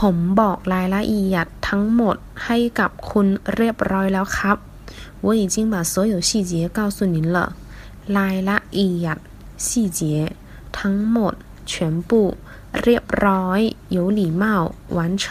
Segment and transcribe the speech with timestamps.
[0.00, 4.56] ผมบอกรายละเอียดทั้งหมดให้กับคุณเรียบร้อยแล้วครับ
[5.24, 7.38] 我已经把所有细节告诉您了
[8.16, 9.18] รายละเอียด
[9.66, 9.68] 细
[9.98, 10.00] 节
[10.78, 11.34] ทั้งหมด
[11.70, 11.72] 全
[12.08, 12.10] 部
[12.82, 13.60] เรียบร้อย
[13.96, 14.44] 有礼貌
[14.96, 15.26] 完成